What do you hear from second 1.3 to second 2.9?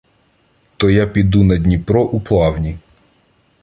на Дніпро у плавні.